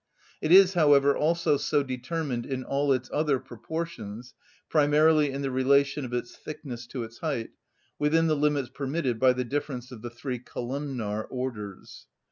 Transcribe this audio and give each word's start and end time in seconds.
It 0.41 0.51
is, 0.51 0.73
however, 0.73 1.15
also 1.15 1.57
so 1.57 1.83
determined 1.83 2.47
in 2.47 2.63
all 2.63 2.91
its 2.91 3.07
other 3.13 3.37
proportions, 3.37 4.33
primarily 4.67 5.29
in 5.29 5.43
the 5.43 5.51
relation 5.51 6.05
of 6.05 6.11
its 6.11 6.35
thickness 6.35 6.87
to 6.87 7.03
its 7.03 7.19
height, 7.19 7.51
within 7.99 8.25
the 8.25 8.35
limits 8.35 8.69
permitted 8.73 9.19
by 9.19 9.33
the 9.33 9.45
difference 9.45 9.91
of 9.91 10.01
the 10.01 10.09
three 10.09 10.39
columnar 10.39 11.25
orders. 11.25 12.07